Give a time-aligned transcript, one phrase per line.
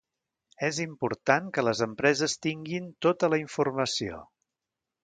[0.67, 4.25] És important que les empreses tinguin tota la informació.